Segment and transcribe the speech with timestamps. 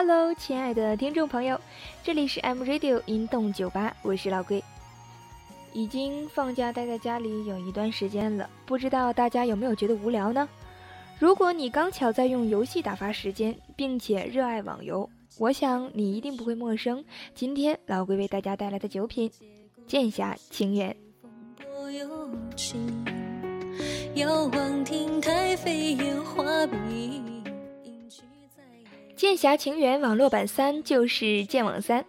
[0.00, 1.60] Hello，亲爱的听众朋友，
[2.04, 4.62] 这里是 M Radio 音动酒吧，我是老龟。
[5.72, 10.48] 已经放假待在家里有一段时间了，不知道大家有没有觉得无聊呢？
[11.18, 17.04] 如果你刚巧在用游戏打发时间，并且热爱网游，我想你一定不会陌生。
[17.34, 19.28] 今天老龟为大家带来的酒品
[19.88, 20.94] 《剑侠情缘》。
[29.18, 32.02] 《剑侠情缘》网络版三就是《剑网三》。《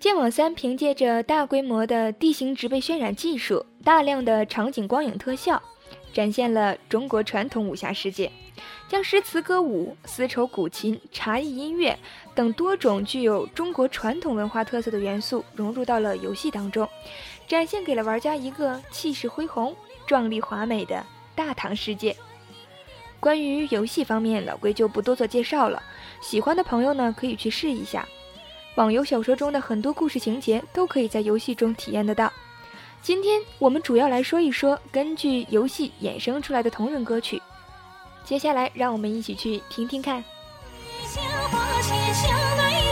[0.00, 5.62] 剑网三》凭借着大规模的地形植被渲染技术、大量的场景光影特效，
[6.12, 8.28] 展现了中国传统武侠世界，
[8.88, 11.96] 将诗词歌舞、丝绸古琴、茶艺音乐
[12.34, 16.88] 等多种具有中国传统文化特色的元素融入到了游戏当中，
[17.46, 19.72] 展现给了玩家一个气势恢宏、
[20.08, 22.16] 壮丽华美的大唐世界。
[23.22, 25.80] 关于游戏方面，老龟就不多做介绍了。
[26.20, 28.04] 喜欢的朋友呢，可以去试一下。
[28.74, 32.32] 网游小说中的很多故事情节都可以在游戏中体验得到。
[33.00, 37.40] 今天我们主要来说一说根据游戏衍生出来的同人歌曲。
[38.24, 40.24] 接下来，让我们一起去听听看。
[41.06, 42.91] 现在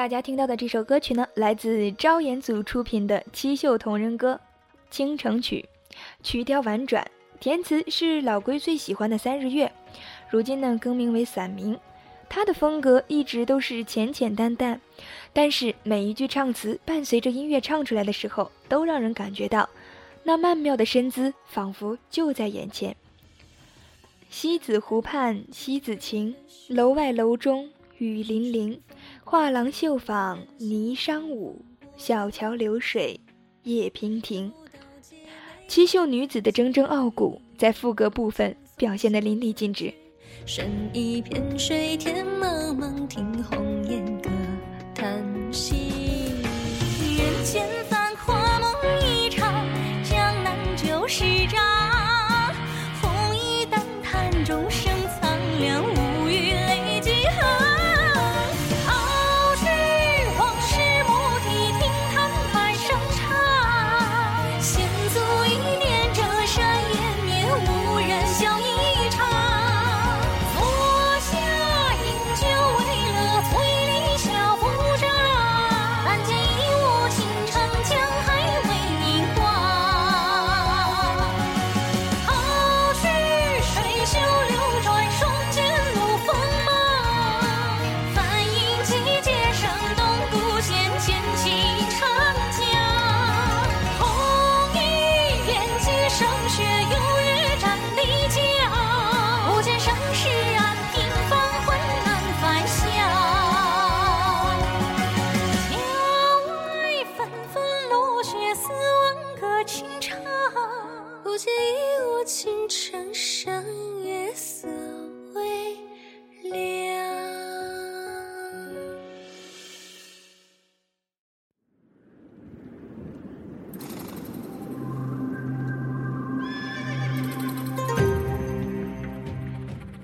[0.00, 4.32] 大家听到的这首歌曲呢，来自昭演组出品的七秀同人歌
[4.90, 5.68] 《倾城曲》，
[6.26, 7.06] 曲调婉转，
[7.38, 9.70] 填词是老龟最喜欢的三日月，
[10.30, 11.78] 如今呢更名为散明。
[12.30, 14.80] 他的风格一直都是浅浅淡淡，
[15.34, 19.68] 但是每一句唱词伴随着音乐唱出来的时候，都让人感觉到
[20.22, 22.96] 那曼妙的身姿仿佛就在眼前。
[24.30, 26.34] 西子湖畔西子晴，
[26.68, 28.80] 楼外楼中雨霖铃。
[29.30, 31.64] 画廊绣坊霓裳舞，
[31.96, 33.20] 小桥流水
[33.62, 34.52] 夜娉婷。
[35.68, 39.94] 七秀女子的铮铮傲骨，在副歌部分表现得淋漓尽致。
[40.44, 42.99] 深一片水，天茫茫，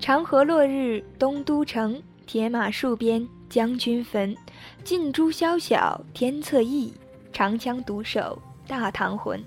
[0.07, 4.37] 长河落日东都城，铁马戍边将军坟。
[4.85, 6.95] 尽诛宵小天策议，
[7.33, 9.45] 长枪独守大唐魂。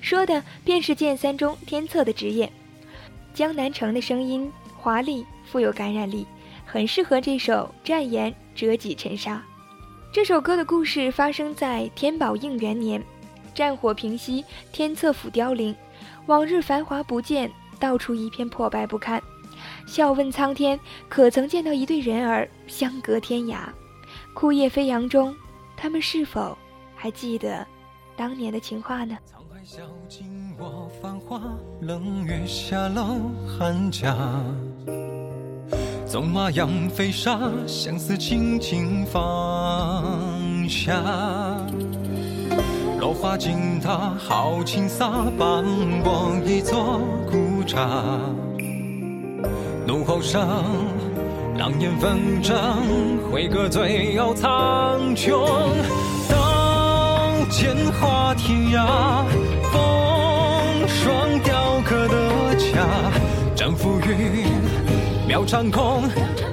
[0.00, 2.52] 说的便是剑三中天策的职业。
[3.32, 6.26] 江南城的声音华丽，富有感染力，
[6.66, 9.40] 很适合这首战言折戟沉沙。
[10.10, 13.00] 这首歌的故事发生在天宝应元年，
[13.54, 15.72] 战火平息，天策府凋零，
[16.26, 19.22] 往日繁华不见，到处一片破败不堪。
[19.86, 20.78] 笑问苍天，
[21.08, 23.58] 可曾见到一对人儿相隔天涯？
[24.34, 25.34] 枯叶飞扬中，
[25.76, 26.56] 他们是否
[26.94, 27.66] 还记得
[28.16, 29.16] 当年的情话呢？
[29.26, 30.26] 沧海笑尽
[30.58, 31.40] 我繁华，
[31.80, 34.16] 冷月下楼寒家。
[36.06, 40.94] 纵马扬飞沙，相思轻轻放下。
[43.00, 45.64] 落花惊他豪情洒，伴
[46.04, 48.20] 我一座孤刹。
[49.86, 50.44] 怒吼声，
[51.56, 52.56] 狼烟纷争，
[53.30, 55.30] 挥戈最傲苍穹。
[56.28, 59.24] 刀剑划天涯，
[59.72, 62.84] 风霜雕刻的家，
[63.54, 64.46] 战浮云，
[65.28, 66.02] 秒长空，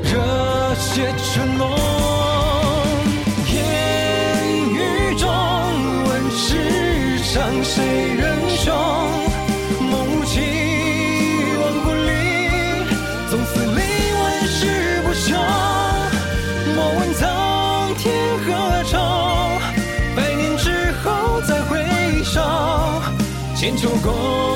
[0.04, 1.72] 热血成浓。
[3.52, 3.58] 烟
[4.70, 5.28] 雨中
[6.06, 7.84] 问世上谁
[8.16, 8.38] 人
[23.76, 24.53] 千秋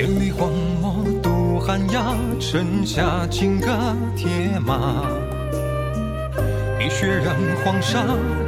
[0.00, 0.50] 千里荒
[0.80, 3.68] 漠渡寒鸦，城下金戈
[4.16, 4.30] 铁
[4.64, 5.04] 马。
[6.78, 8.00] 碧血染黄沙，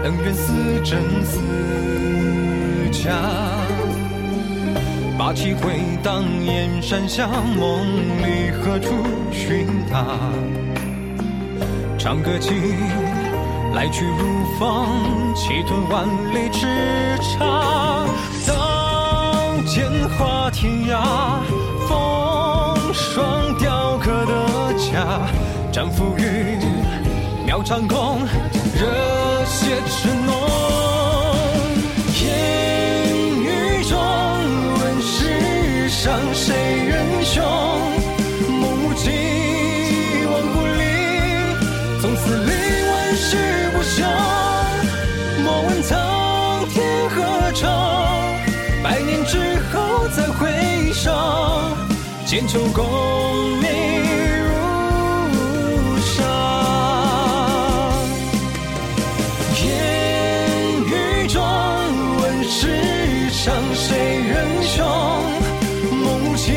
[0.03, 0.51] 恩怨似
[0.83, 1.41] 真似
[2.91, 3.13] 假。
[5.19, 7.85] 霸气回荡燕山下，梦
[8.23, 8.95] 里何处
[9.31, 10.07] 寻他？
[11.99, 12.55] 长歌起，
[13.75, 14.25] 来去如
[14.59, 14.89] 风，
[15.35, 16.67] 气吞万里之
[17.21, 18.72] 差。
[19.65, 21.41] 剑划天涯，
[21.89, 25.21] 风霜雕刻的家，
[25.73, 26.59] 战浮云，
[27.47, 28.21] 秒长空，
[28.75, 30.35] 热血赤浓。
[32.23, 32.29] 烟
[33.41, 33.99] 雨中
[34.81, 36.55] 问世上谁
[36.87, 37.43] 人雄？
[38.49, 39.11] 梦无期，
[40.31, 40.83] 万古里，
[42.01, 42.53] 总司令
[42.89, 43.37] 万世
[43.73, 44.05] 不朽。
[45.45, 46.22] 莫问苍
[52.33, 52.83] 千秋功
[53.61, 53.69] 名
[55.35, 56.23] 如沙。
[59.63, 59.69] 烟
[60.81, 61.45] 雨中
[62.23, 64.83] 问世上谁人雄？
[65.93, 66.53] 梦无期，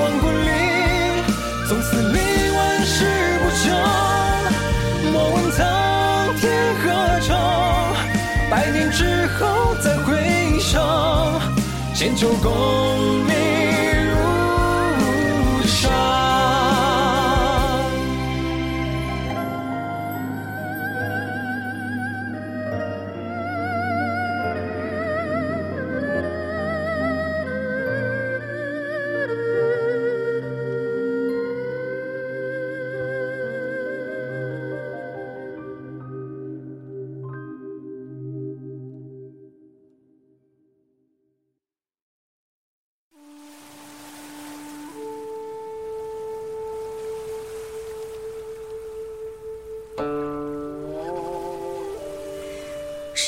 [0.00, 0.48] 万古里，
[1.68, 2.16] 总司令
[2.56, 3.04] 万世
[3.42, 3.68] 不朽。
[5.12, 6.50] 莫问苍天
[6.82, 7.36] 何朝，
[8.48, 10.80] 百年之后再回首，
[11.94, 13.25] 千秋功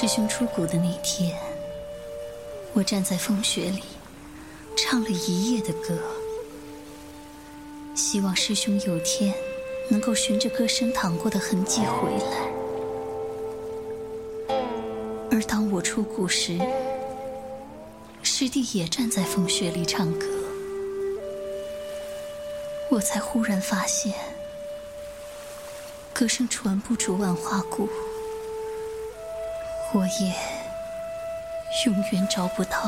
[0.08, 1.38] 师兄出谷的那天，
[2.72, 3.82] 我站在风雪里，
[4.75, 5.99] 唱了一夜的歌，
[7.94, 9.35] 希望师兄有天
[9.90, 12.49] 能够循着歌声淌过的痕迹回来。
[15.30, 16.59] 而当我出谷时，
[18.23, 20.26] 师弟也站在风雪里唱歌，
[22.88, 24.14] 我才忽然发现，
[26.14, 27.87] 歌声传不出万花谷。
[29.95, 30.35] 我也
[31.87, 32.78] 永远找不到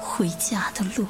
[0.00, 1.06] 回家的路。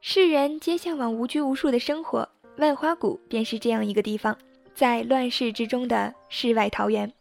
[0.00, 4.36] 世人皆向往无拘无束的生活，万花谷便是这样一个地方，
[4.74, 7.12] 在乱世之中的世外桃源。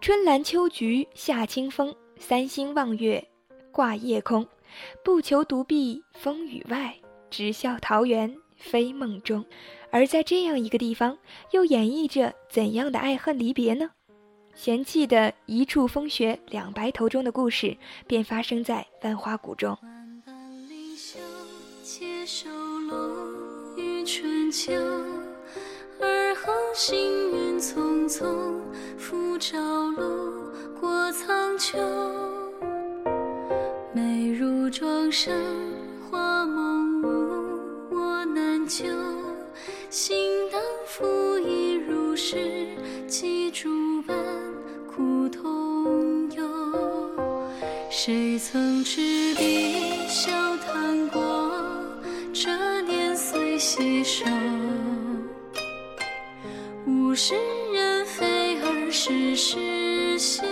[0.00, 3.24] 春兰秋菊夏清风，三星望月
[3.70, 4.44] 挂夜空。
[5.04, 6.94] 不求独壁风雨外，
[7.30, 9.44] 只笑桃源非梦中。
[9.90, 11.18] 而在这样一个地方，
[11.52, 13.90] 又演绎着怎样的爱恨离别呢？
[14.54, 17.76] 嫌弃的一处风雪两白头中的故事，
[18.06, 19.76] 便发生在万花谷中。
[19.82, 21.18] 万般离休，
[21.82, 22.48] 且收
[22.88, 23.28] 落
[23.76, 24.72] 于春秋。
[26.00, 26.96] 而后行
[27.32, 28.60] 云匆匆，
[28.98, 29.58] 复朝
[29.92, 31.78] 露过苍穹。
[33.92, 35.32] 美如庄生
[36.10, 38.84] 花梦无，我难救。
[39.88, 40.16] 心
[40.50, 42.66] 当拂衣如是，
[43.06, 44.16] 几诸般
[44.88, 46.42] 苦痛忧。
[47.88, 51.54] 谁曾执笔笑谈过
[52.32, 54.24] 这年岁携手，
[56.88, 57.36] 物是
[57.72, 60.42] 人非而事事休。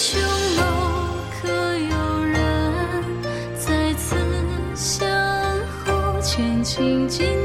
[0.00, 0.62] 琼楼
[1.42, 2.38] 可有人
[3.58, 4.14] 在此
[4.76, 5.08] 相
[5.84, 6.20] 候？
[6.22, 7.37] 千金。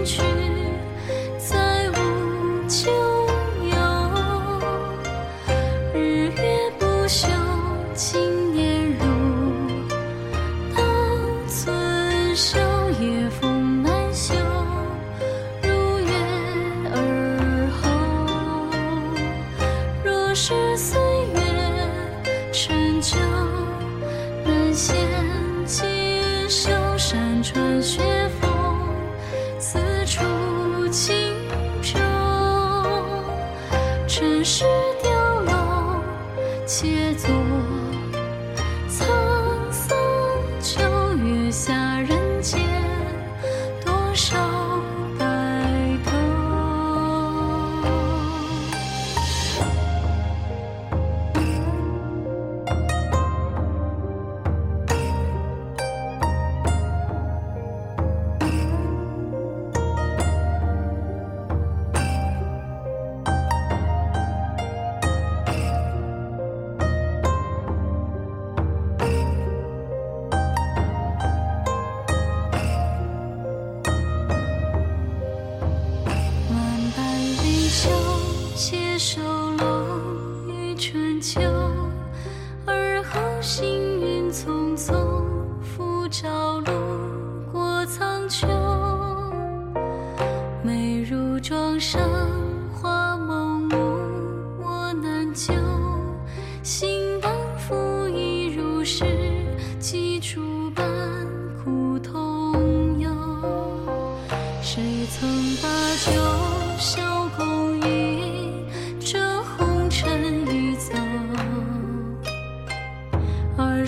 [113.56, 113.86] 把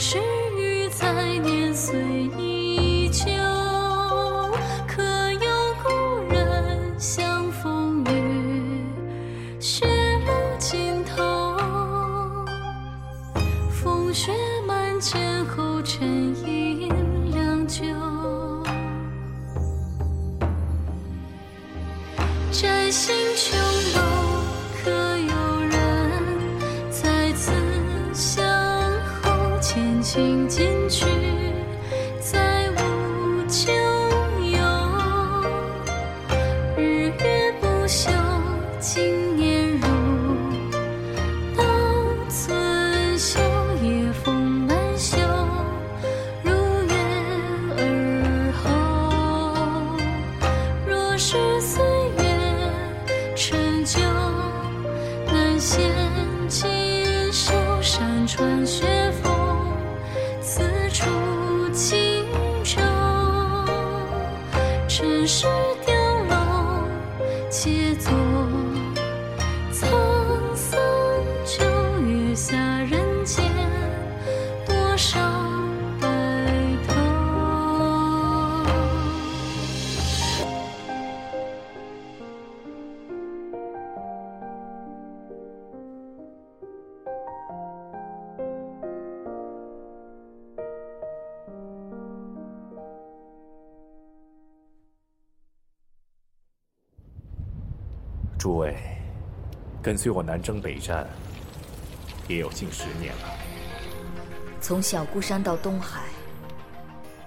[98.45, 98.75] 诸位，
[99.81, 101.09] 跟随我南征北战，
[102.27, 103.39] 也有近十年了。
[104.61, 106.03] 从小孤山到东海，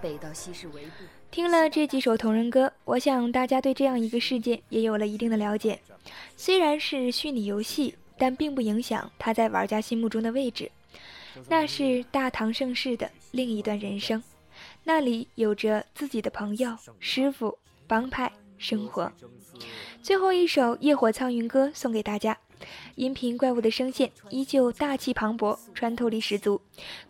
[0.00, 0.90] 北到西是围捕。
[1.32, 5.80] 听了这几首同人歌，我想大家对这样一个世界也有了一定的了解。
[6.36, 10.70] 虽然是虚拟游戏，但并不影响它在玩家心目中的位置。
[11.48, 14.22] 那是大唐盛世的另一段人生，
[14.84, 17.58] 那里有着自己的朋友、师傅、
[17.88, 19.10] 帮派、生活。
[20.02, 22.36] 最后一首《夜火苍云歌》送给大家。
[22.96, 26.60] 音频怪物的声线依旧大气磅礴，穿透力十足，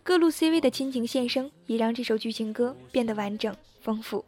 [0.03, 4.23] 各路 CV 的亲情献声也让这首剧情歌变得完整丰富。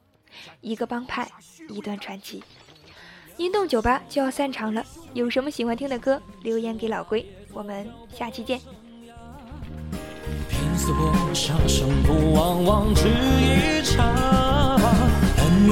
[0.62, 1.30] 一个帮派，
[1.70, 2.44] 一段传奇。
[3.38, 8.60] 音动酒吧就要散场了，有什么喜欢听的歌，留言给老龟，我们下期见。
[10.76, 14.12] 死搏杀生不往往只一场，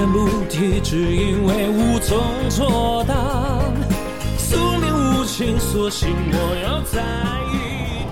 [0.07, 3.13] 不提，只因为无从作答。
[4.37, 7.01] 宿命无情，索性我要在
[7.53, 8.05] 一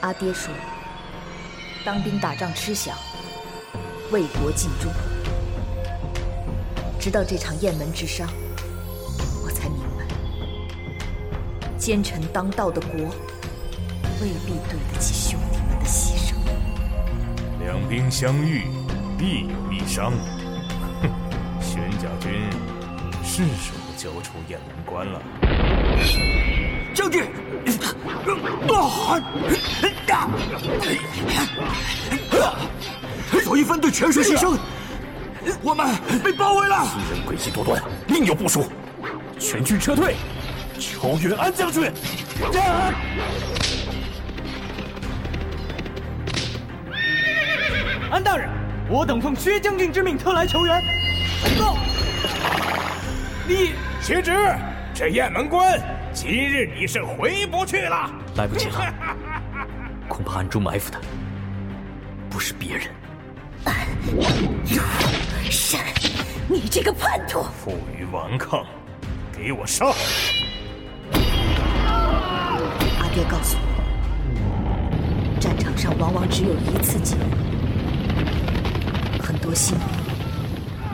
[0.00, 0.52] 阿爹说，
[1.84, 2.90] 当兵打仗吃饷，
[4.10, 4.92] 为国尽忠。
[7.00, 8.24] 直到这场雁门之殇，
[9.44, 10.04] 我才明白，
[11.78, 12.90] 奸臣当道的国，
[14.20, 16.34] 未必对得起兄弟们的牺牲。
[17.60, 18.66] 两兵相遇，
[19.18, 20.12] 必有一伤。
[21.00, 21.08] 哼，
[21.60, 22.30] 玄甲军
[23.24, 25.20] 是时候交出雁门关了。
[26.94, 27.24] 将军，
[33.44, 34.58] 左翼分队全数牺牲，
[35.62, 35.86] 我们
[36.22, 36.86] 被包围了。
[36.86, 38.66] 敌人诡计多端，另有部署，
[39.38, 40.14] 全军撤退。
[40.78, 41.90] 求援安将军。
[48.10, 48.48] 安大人，
[48.88, 50.82] 我等奉薛将军之命特来求援。
[51.58, 51.76] 到。
[53.48, 54.32] 你薛直，
[54.94, 55.80] 这雁门关
[56.12, 58.10] 今日你是回不去了。
[58.36, 58.94] 来不及了，
[60.08, 61.00] 恐怕暗中埋伏的
[62.30, 62.86] 不是别人。
[65.50, 65.76] 是，
[66.48, 67.42] 你这个叛徒！
[67.64, 68.64] 负隅顽抗，
[69.32, 69.86] 给我杀！
[73.00, 77.45] 阿爹告诉我，战场上往往只有一次机会，很
[79.46, 79.86] 多新兵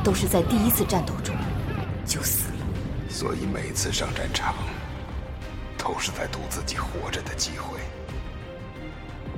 [0.05, 1.35] 都是在第一次战斗中
[2.05, 2.55] 就死了。
[3.09, 4.55] 所以每次上战场，
[5.79, 7.81] 都是在赌自己活着的机会。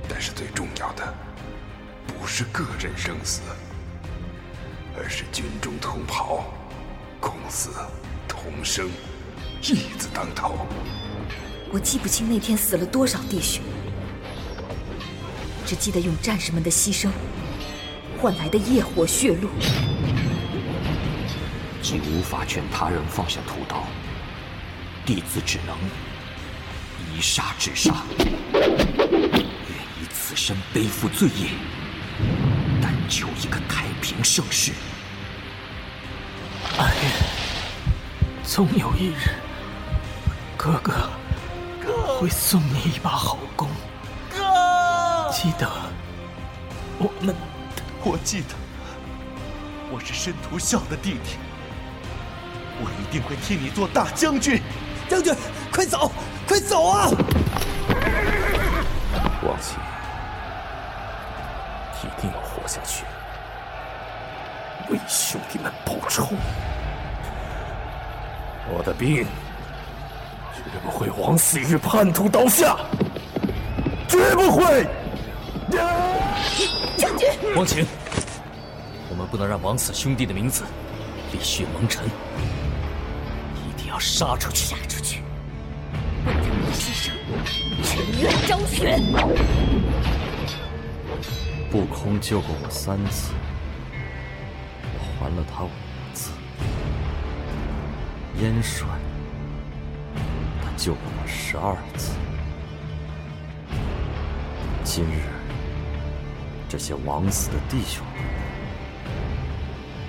[0.08, 1.14] 但是最重要的，
[2.08, 3.40] 不是个人生死，
[4.96, 6.46] 而是军中同袍，
[7.20, 7.70] 共死
[8.26, 8.88] 同生，
[9.62, 10.66] 义字当头。
[11.72, 13.62] 我记不清那天死了多少弟兄，
[15.64, 17.10] 只记得用战士们的牺牲
[18.24, 19.50] 换来的业火血路。
[21.82, 23.84] 既无法劝他人放下屠刀，
[25.04, 25.76] 弟子只能
[27.14, 27.96] 以杀止杀。
[28.54, 31.50] 愿以此身背负罪业，
[32.80, 34.72] 但求一个太平盛世。
[36.78, 37.12] 阿愿
[38.42, 39.28] 总有一日，
[40.56, 41.10] 哥哥
[42.18, 43.68] 会送你一把好弓。
[44.30, 45.70] 哥，记得
[46.96, 47.36] 我们，
[48.06, 48.54] 我记得，
[49.90, 51.38] 我是申屠孝的弟弟。
[52.78, 54.60] 我一定会替你做大将军，
[55.08, 55.34] 将军，
[55.72, 56.12] 快走，
[56.46, 57.08] 快走啊！
[59.42, 59.76] 王琦，
[62.02, 63.04] 一定要活下去，
[64.90, 66.28] 为兄弟们报仇。
[68.68, 69.24] 我的兵
[70.52, 72.76] 绝不会枉死于叛徒刀下，
[74.06, 74.86] 绝不会！
[76.96, 77.86] 将军，王晴，
[79.10, 80.64] 我们不能让枉死兄弟的名字
[81.32, 82.04] 立血蒙尘。
[83.68, 84.66] 一定要杀出去！
[84.66, 85.20] 杀出去！
[86.26, 87.10] 为他们的牺牲，
[87.82, 88.98] 沉冤昭雪。
[91.70, 93.32] 不空救过我三次，
[94.96, 95.70] 我还了他五
[96.14, 96.30] 次。
[98.40, 98.86] 燕帅，
[100.62, 102.12] 他救过我十二次。
[104.84, 105.22] 今日，
[106.74, 108.14] 这些枉死的弟兄们，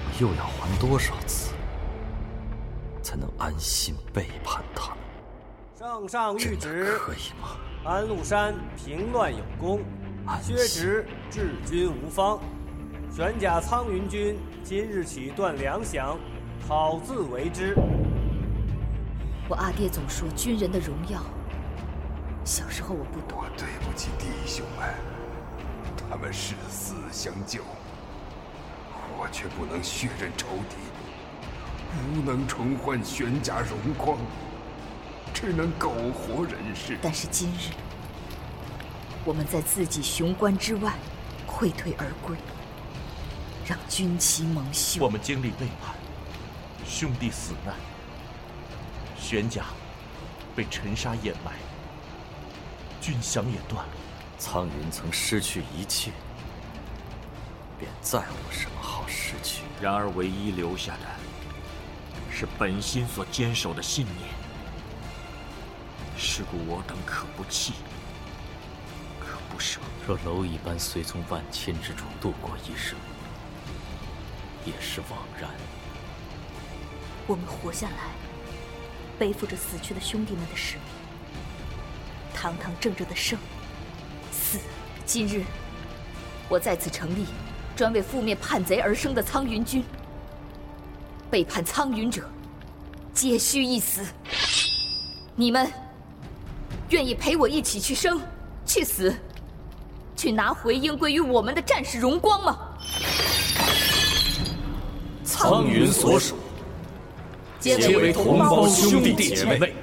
[0.04, 1.54] 我又要还多少次？
[3.04, 4.97] 才能安心背叛他们。
[5.78, 7.49] 圣上谕旨：可以吗？
[7.84, 9.82] 安禄山平乱有功，
[10.41, 12.39] 薛植治军无方，
[13.15, 16.17] 玄甲苍云军今日起断粮饷，
[16.67, 17.75] 好自为之。
[19.47, 21.21] 我阿爹总说军人的荣耀，
[22.43, 23.38] 小时候我不懂。
[23.38, 24.89] 我对不起弟兄们，
[25.95, 27.62] 他们誓死相救，
[29.17, 30.75] 我却不能血刃仇敌。
[31.97, 34.17] 无能重焕玄甲荣光，
[35.34, 36.97] 只能苟活人世。
[37.01, 37.71] 但是今日，
[39.23, 40.93] 我们在自己雄关之外
[41.47, 42.36] 溃退而归，
[43.65, 45.01] 让军旗蒙羞。
[45.03, 45.95] 我们经历背叛，
[46.86, 47.73] 兄弟死难，
[49.17, 49.63] 玄甲
[50.53, 51.53] 被尘沙掩埋，
[52.99, 53.93] 军饷也断了。
[54.38, 56.12] 苍云曾失去一切，
[57.80, 59.63] 便再无什么好失去。
[59.82, 61.02] 然而唯一留下的。
[62.38, 64.30] 是本心所坚守的信念，
[66.17, 67.76] 是故我等可不弃，
[69.21, 69.80] 可不舍。
[70.06, 72.98] 若蝼蚁般随从万千之中度过一生，
[74.65, 75.50] 也是枉然。
[77.26, 78.12] 我们活下来，
[79.17, 80.84] 背负着死去的兄弟们的使命，
[82.34, 83.54] 堂堂正正的生、死，
[85.05, 85.43] 今日，
[86.49, 87.25] 我再次成立
[87.75, 89.83] 专为覆灭叛贼而生的苍云军。
[91.29, 92.23] 背叛苍云者，
[93.13, 94.01] 皆须一死。
[95.35, 95.71] 你们
[96.89, 98.19] 愿意陪我一起去生、
[98.65, 99.15] 去死、
[100.15, 102.57] 去拿回应归于我们的战士荣光吗？
[105.23, 106.35] 苍云所属，
[107.59, 109.75] 皆为同胞兄弟姐妹，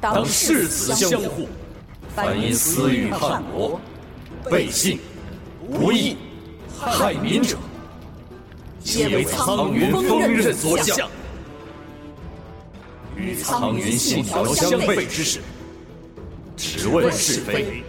[0.00, 1.48] 当誓死相护。
[2.14, 3.80] 凡因私欲叛国、
[4.50, 4.98] 背信、
[5.72, 6.16] 不义、
[6.78, 7.56] 害民者，
[8.82, 11.08] 皆为苍云锋刃所向。
[13.16, 15.40] 与苍云信条相悖之事，
[16.56, 17.82] 只问是非，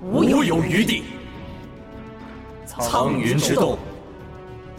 [0.00, 1.04] 无有余地。
[2.66, 3.78] 苍云之动，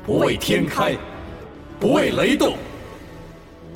[0.06, 0.98] 不畏天开，
[1.80, 2.58] 不畏雷动，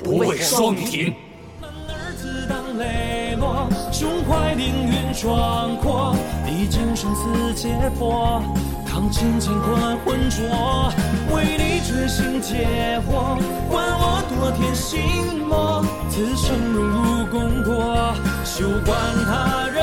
[0.02, 1.14] 不畏霜停。
[1.62, 6.14] 儿子当磊落，胸怀凌云壮阔，
[6.50, 8.42] 历经生死劫波，
[8.84, 10.92] 扛尽乾坤浑浊，
[11.32, 15.00] 为你决心解惑，管我多天心
[15.46, 18.12] 魔，此生荣辱功过，
[18.44, 19.78] 休管他人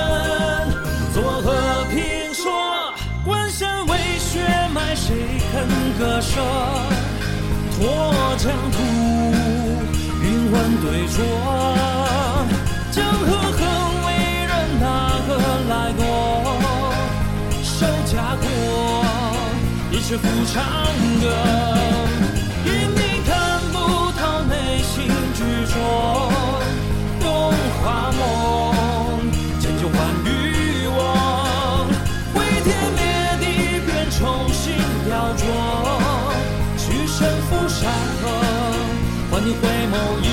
[1.14, 2.92] 作何评说，
[3.24, 5.16] 关山为血脉，谁
[5.54, 5.66] 肯
[5.98, 6.42] 割舍？
[7.80, 8.78] 脱疆土，
[10.22, 11.16] 云鬟对酌，
[20.08, 20.64] 却不唱
[21.20, 21.28] 歌，
[22.64, 23.76] 因你看不
[24.14, 25.04] 透内心
[25.36, 25.76] 执着，
[27.20, 27.52] 荣
[27.84, 28.18] 华梦，
[29.60, 30.98] 千秋换与我，
[32.34, 33.04] 毁天灭
[33.42, 33.46] 地，
[33.86, 34.64] 便重新
[35.10, 35.44] 雕琢。
[36.78, 37.92] 去身负山
[38.22, 38.24] 河，
[39.30, 39.94] 换你回眸
[40.24, 40.26] 一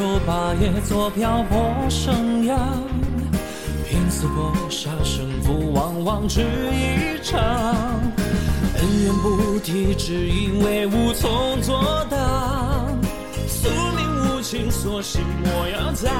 [0.00, 1.60] 秋八叶做漂泊
[1.90, 2.56] 生涯。
[3.86, 7.38] 拼死搏杀，胜负往往只一场。
[8.78, 12.16] 恩怨不提，只因为无从作答。
[13.46, 16.10] 宿命无情，所系模样在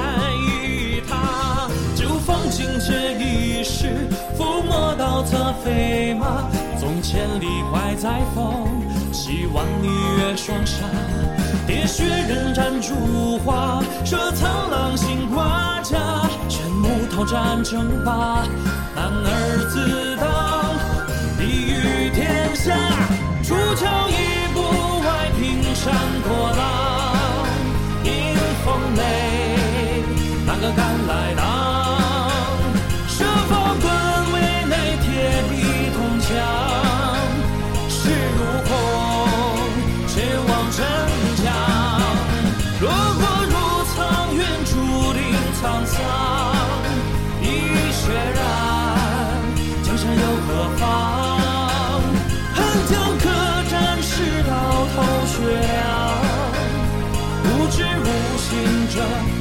[0.61, 1.67] 于他。
[1.95, 6.47] 就放尽这一世，抚摸到策飞马。
[6.79, 8.67] 纵千里怀在风，
[9.11, 10.85] 希望你越双杀。
[11.67, 15.97] 喋血人斩烛花，这苍狼心挂甲。
[16.49, 18.43] 全木头战争吧，
[18.95, 19.29] 男儿
[19.69, 20.23] 自当
[21.39, 22.75] 立于天下。
[23.43, 24.13] 出鞘一
[24.53, 24.59] 步
[25.05, 25.93] 外，平山
[26.23, 26.61] 破浪，
[28.03, 28.11] 迎
[28.63, 30.03] 风雷，
[30.45, 31.70] 哪个敢来挡？
[52.91, 53.23] 恨将可
[53.69, 54.51] 战士到
[54.93, 55.81] 头血凉，
[57.45, 58.05] 无知无
[58.37, 58.49] 心
[58.89, 58.95] 者，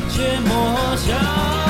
[0.09, 0.51] 切莫
[0.97, 1.70] 想。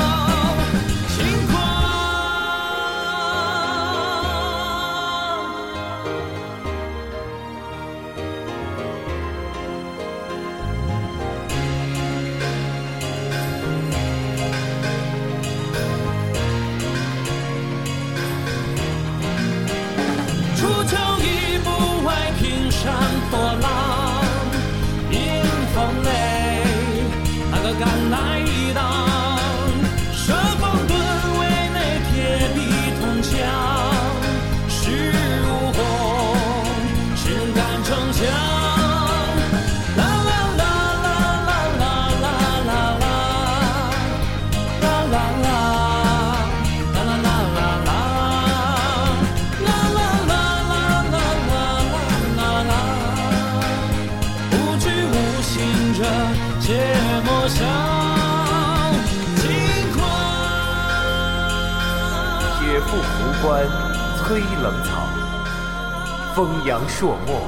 [63.41, 63.65] 关
[64.17, 65.01] 催冷草，
[66.35, 67.47] 风扬朔漠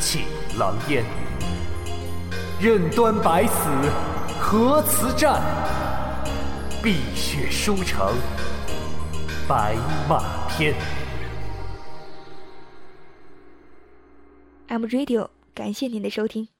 [0.00, 0.24] 起
[0.58, 1.04] 狼烟。
[2.58, 3.68] 任端白死
[4.40, 5.42] 何辞战？
[6.82, 8.14] 碧血书成
[9.46, 9.76] 白
[10.08, 10.74] 马篇。
[14.68, 16.48] M Radio，感谢您的收听。